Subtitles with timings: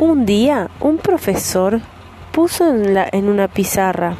[0.00, 1.82] Un día un profesor
[2.32, 4.16] puso en, la, en una pizarra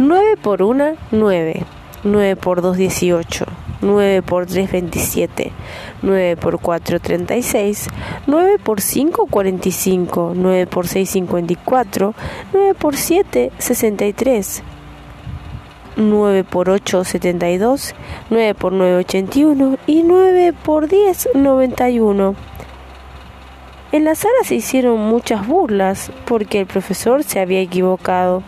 [0.00, 1.62] 9 por 1, 9.
[2.02, 3.44] 9 por 2, 18.
[3.82, 5.52] 9 por 3, 27.
[6.02, 7.86] 9 por 4, 36.
[8.26, 10.32] 9 por 5, 45.
[10.34, 12.14] 9 por 6, 54.
[12.52, 14.62] 9 por 7, 63.
[15.96, 17.94] 9 por 8, 72.
[18.30, 19.78] 9 por 9, 81.
[19.86, 22.34] Y 9 por 10, 91.
[23.94, 28.42] En la sala se hicieron muchas burlas porque el profesor se había equivocado.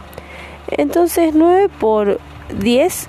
[0.66, 2.18] Entonces 9 por
[2.58, 3.08] 10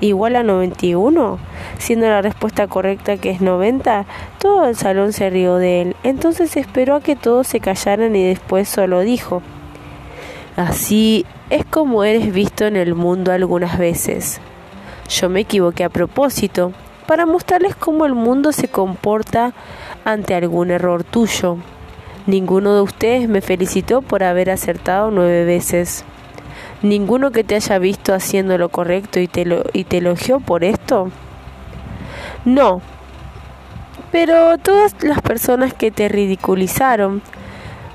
[0.00, 1.38] igual a 91,
[1.76, 4.06] siendo la respuesta correcta que es 90,
[4.38, 5.96] todo el salón se rió de él.
[6.04, 9.42] Entonces esperó a que todos se callaran y después solo dijo,
[10.56, 14.40] así es como eres visto en el mundo algunas veces.
[15.10, 16.72] Yo me equivoqué a propósito,
[17.08, 19.54] para mostrarles cómo el mundo se comporta
[20.04, 21.56] ante algún error tuyo.
[22.26, 26.04] Ninguno de ustedes me felicitó por haber acertado nueve veces.
[26.82, 30.64] ¿Ninguno que te haya visto haciendo lo correcto y te, lo, y te elogió por
[30.64, 31.10] esto?
[32.44, 32.82] No.
[34.12, 37.22] Pero todas las personas que te ridiculizaron,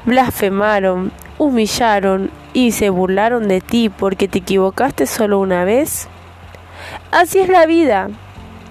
[0.05, 6.07] blasfemaron, humillaron y se burlaron de ti porque te equivocaste solo una vez.
[7.11, 8.09] Así es la vida.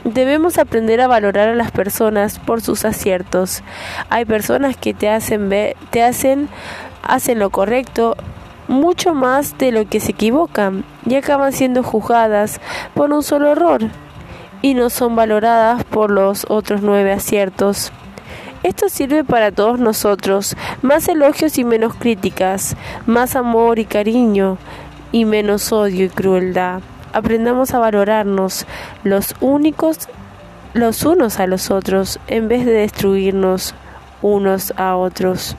[0.05, 3.63] Debemos aprender a valorar a las personas por sus aciertos.
[4.11, 6.49] Hay personas que te hacen ver, te hacen
[7.03, 8.17] hacen lo correcto
[8.69, 12.61] mucho más de lo que se equivocan y acaban siendo juzgadas
[12.95, 13.83] por un solo error
[14.63, 17.93] y no son valoradas por los otros nueve aciertos.
[18.63, 24.57] Esto sirve para todos nosotros, más elogios y menos críticas, más amor y cariño
[25.11, 26.81] y menos odio y crueldad.
[27.13, 28.67] Aprendamos a valorarnos
[29.05, 30.09] los únicos
[30.75, 33.75] los unos a los otros en vez de destruirnos
[34.23, 35.57] unos a otros.